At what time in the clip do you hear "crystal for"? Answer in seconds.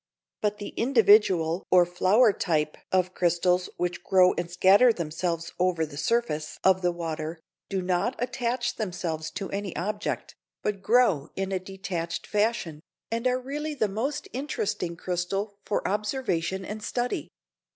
14.95-15.87